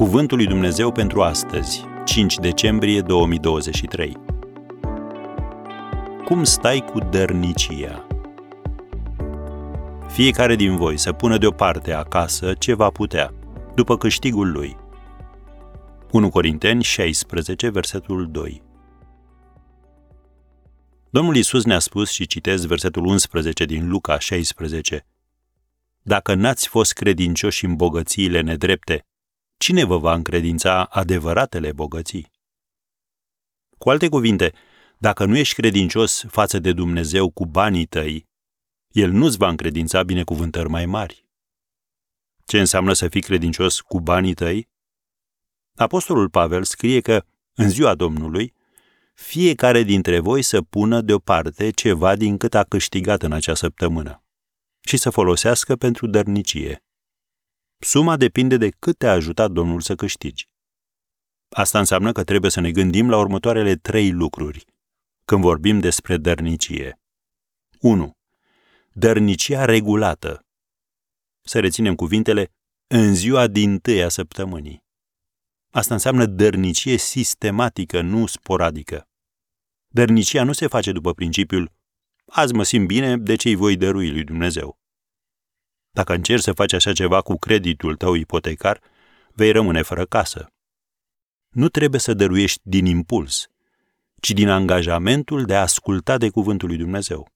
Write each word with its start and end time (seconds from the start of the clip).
Cuvântul 0.00 0.36
lui 0.36 0.46
Dumnezeu 0.46 0.92
pentru 0.92 1.22
astăzi, 1.22 1.84
5 2.04 2.36
decembrie 2.36 3.00
2023. 3.00 4.16
Cum 6.24 6.44
stai 6.44 6.84
cu 6.92 6.98
dărnicia? 6.98 8.06
Fiecare 10.08 10.56
din 10.56 10.76
voi 10.76 10.98
să 10.98 11.12
pună 11.12 11.38
deoparte 11.38 11.92
acasă 11.92 12.54
ce 12.54 12.74
va 12.74 12.90
putea, 12.90 13.34
după 13.74 13.96
câștigul 13.96 14.52
lui. 14.52 14.76
1 16.10 16.30
Corinteni 16.30 16.82
16, 16.82 17.68
versetul 17.68 18.30
2. 18.30 18.62
Domnul 21.10 21.36
Isus 21.36 21.64
ne-a 21.64 21.78
spus 21.78 22.10
și 22.10 22.26
citez 22.26 22.64
versetul 22.64 23.04
11 23.04 23.64
din 23.64 23.88
Luca 23.88 24.18
16. 24.18 25.06
Dacă 26.02 26.34
n-ați 26.34 26.68
fost 26.68 26.92
credincioși 26.92 27.64
în 27.64 27.74
bogățiile 27.74 28.40
nedrepte, 28.40 29.04
cine 29.60 29.84
vă 29.84 29.98
va 29.98 30.14
încredința 30.14 30.84
adevăratele 30.84 31.72
bogății? 31.72 32.32
Cu 33.78 33.90
alte 33.90 34.08
cuvinte, 34.08 34.52
dacă 34.98 35.24
nu 35.24 35.36
ești 35.36 35.54
credincios 35.54 36.24
față 36.28 36.58
de 36.58 36.72
Dumnezeu 36.72 37.30
cu 37.30 37.46
banii 37.46 37.86
tăi, 37.86 38.28
El 38.88 39.10
nu-ți 39.10 39.36
va 39.36 39.48
încredința 39.48 40.02
binecuvântări 40.02 40.68
mai 40.68 40.86
mari. 40.86 41.26
Ce 42.44 42.58
înseamnă 42.58 42.92
să 42.92 43.08
fii 43.08 43.20
credincios 43.20 43.80
cu 43.80 44.00
banii 44.00 44.34
tăi? 44.34 44.68
Apostolul 45.74 46.30
Pavel 46.30 46.64
scrie 46.64 47.00
că, 47.00 47.24
în 47.54 47.68
ziua 47.70 47.94
Domnului, 47.94 48.54
fiecare 49.14 49.82
dintre 49.82 50.18
voi 50.18 50.42
să 50.42 50.62
pună 50.62 51.00
deoparte 51.00 51.70
ceva 51.70 52.16
din 52.16 52.36
cât 52.36 52.54
a 52.54 52.64
câștigat 52.64 53.22
în 53.22 53.32
acea 53.32 53.54
săptămână 53.54 54.24
și 54.80 54.96
să 54.96 55.10
folosească 55.10 55.76
pentru 55.76 56.06
dărnicie. 56.06 56.84
Suma 57.82 58.16
depinde 58.16 58.56
de 58.56 58.68
cât 58.68 58.98
te-a 58.98 59.12
ajutat 59.12 59.50
Domnul 59.50 59.80
să 59.80 59.94
câștigi. 59.94 60.48
Asta 61.48 61.78
înseamnă 61.78 62.12
că 62.12 62.24
trebuie 62.24 62.50
să 62.50 62.60
ne 62.60 62.70
gândim 62.70 63.10
la 63.10 63.18
următoarele 63.18 63.76
trei 63.76 64.10
lucruri 64.10 64.64
când 65.24 65.42
vorbim 65.42 65.80
despre 65.80 66.16
dărnicie. 66.16 67.00
1. 67.80 68.12
Dărnicia 68.92 69.64
regulată. 69.64 70.46
Să 71.40 71.60
reținem 71.60 71.94
cuvintele 71.94 72.52
în 72.86 73.14
ziua 73.14 73.46
din 73.46 73.78
tâia 73.78 74.08
săptămânii. 74.08 74.84
Asta 75.70 75.94
înseamnă 75.94 76.26
dărnicie 76.26 76.96
sistematică, 76.96 78.00
nu 78.00 78.26
sporadică. 78.26 79.08
Dărnicia 79.88 80.44
nu 80.44 80.52
se 80.52 80.66
face 80.66 80.92
după 80.92 81.12
principiul 81.12 81.72
azi 82.26 82.54
mă 82.54 82.62
simt 82.62 82.86
bine, 82.86 83.16
de 83.16 83.36
ce 83.36 83.48
îi 83.48 83.54
voi 83.54 83.76
dărui 83.76 84.10
lui 84.10 84.24
Dumnezeu. 84.24 84.79
Dacă 85.90 86.12
încerci 86.12 86.42
să 86.42 86.52
faci 86.52 86.72
așa 86.72 86.92
ceva 86.92 87.22
cu 87.22 87.36
creditul 87.36 87.96
tău 87.96 88.14
ipotecar, 88.14 88.82
vei 89.32 89.52
rămâne 89.52 89.82
fără 89.82 90.06
casă. 90.06 90.52
Nu 91.48 91.68
trebuie 91.68 92.00
să 92.00 92.14
dăruiești 92.14 92.60
din 92.62 92.86
impuls, 92.86 93.46
ci 94.20 94.30
din 94.30 94.48
angajamentul 94.48 95.44
de 95.44 95.54
a 95.56 95.60
asculta 95.60 96.18
de 96.18 96.30
cuvântul 96.30 96.68
lui 96.68 96.76
Dumnezeu. 96.76 97.28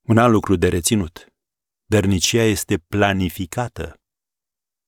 Un 0.00 0.18
alt 0.18 0.32
lucru 0.32 0.56
de 0.56 0.68
reținut. 0.68 1.26
Dărnicia 1.84 2.42
este 2.42 2.78
planificată. 2.78 4.00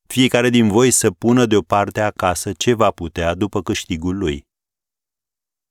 Fiecare 0.06 0.48
din 0.48 0.68
voi 0.68 0.90
să 0.90 1.10
pună 1.10 1.46
deoparte 1.46 2.00
acasă 2.00 2.52
ce 2.52 2.74
va 2.74 2.90
putea 2.90 3.34
după 3.34 3.62
câștigul 3.62 4.16
lui. 4.16 4.46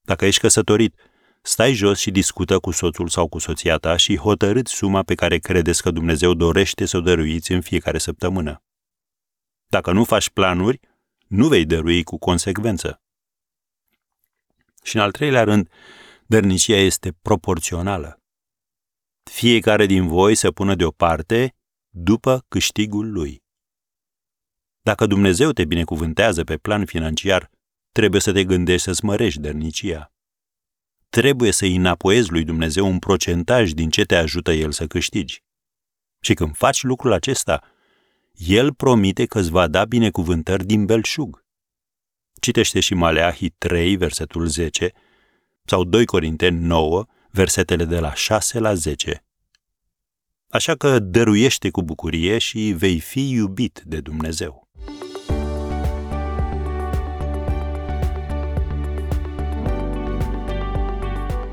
Dacă 0.01 0.25
ești 0.25 0.41
căsătorit, 0.41 0.95
stai 1.41 1.73
jos 1.73 1.99
și 1.99 2.11
discută 2.11 2.59
cu 2.59 2.71
soțul 2.71 3.07
sau 3.07 3.27
cu 3.27 3.37
soția 3.37 3.77
ta 3.77 3.95
și 3.95 4.17
hotărâți 4.17 4.73
suma 4.73 5.03
pe 5.03 5.15
care 5.15 5.37
credeți 5.37 5.81
că 5.81 5.91
Dumnezeu 5.91 6.33
dorește 6.33 6.85
să 6.85 6.97
o 6.97 7.01
dăruiți 7.01 7.51
în 7.51 7.61
fiecare 7.61 7.97
săptămână. 7.97 8.63
Dacă 9.67 9.91
nu 9.91 10.03
faci 10.03 10.29
planuri, 10.29 10.79
nu 11.27 11.47
vei 11.47 11.65
dărui 11.65 12.03
cu 12.03 12.17
consecvență. 12.17 13.01
Și 14.83 14.95
în 14.95 15.01
al 15.01 15.11
treilea 15.11 15.43
rând, 15.43 15.69
dărnicia 16.25 16.77
este 16.77 17.11
proporțională. 17.21 18.21
Fiecare 19.23 19.85
din 19.85 20.07
voi 20.07 20.35
să 20.35 20.51
pună 20.51 20.75
deoparte 20.75 21.55
după 21.89 22.45
câștigul 22.47 23.11
lui. 23.11 23.43
Dacă 24.81 25.05
Dumnezeu 25.05 25.51
te 25.51 25.65
binecuvântează 25.65 26.43
pe 26.43 26.57
plan 26.57 26.85
financiar, 26.85 27.49
trebuie 27.91 28.21
să 28.21 28.31
te 28.31 28.43
gândești 28.43 28.83
să-ți 28.83 29.05
mărești 29.05 29.39
dărnicia. 29.39 30.11
Trebuie 31.11 31.51
să-i 31.51 31.75
înapoiezi 31.75 32.31
lui 32.31 32.43
Dumnezeu 32.43 32.87
un 32.87 32.99
procentaj 32.99 33.71
din 33.71 33.89
ce 33.89 34.03
te 34.03 34.15
ajută 34.15 34.51
El 34.51 34.71
să 34.71 34.87
câștigi. 34.87 35.43
Și 36.19 36.33
când 36.33 36.55
faci 36.55 36.83
lucrul 36.83 37.11
acesta, 37.11 37.61
El 38.33 38.73
promite 38.73 39.25
că 39.25 39.39
îți 39.39 39.49
va 39.49 39.67
da 39.67 39.85
binecuvântări 39.85 40.65
din 40.65 40.85
belșug. 40.85 41.45
Citește 42.39 42.79
și 42.79 42.93
Maleahi 42.93 43.49
3, 43.49 43.95
versetul 43.95 44.45
10, 44.47 44.91
sau 45.65 45.83
2 45.83 46.05
Corinteni 46.05 46.59
9, 46.59 47.05
versetele 47.31 47.85
de 47.85 47.99
la 47.99 48.13
6 48.13 48.59
la 48.59 48.73
10. 48.73 49.25
Așa 50.49 50.75
că 50.75 50.99
dăruiește 50.99 51.69
cu 51.69 51.83
bucurie 51.83 52.37
și 52.37 52.73
vei 52.77 52.99
fi 52.99 53.29
iubit 53.29 53.81
de 53.85 53.99
Dumnezeu. 53.99 54.60